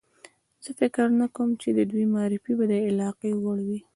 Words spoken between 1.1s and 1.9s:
نه کوم چې د